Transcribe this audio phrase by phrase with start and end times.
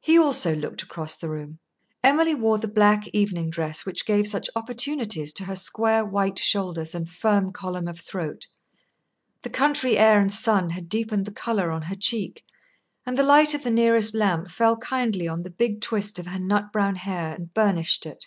[0.00, 1.60] He also looked across the room.
[2.02, 6.92] Emily wore the black evening dress which gave such opportunities to her square white shoulders
[6.92, 8.48] and firm column of throat;
[9.42, 12.44] the country air and sun had deepened the colour on her cheek,
[13.06, 16.40] and the light of the nearest lamp fell kindly on the big twist of her
[16.40, 18.26] nut brown hair, and burnished it.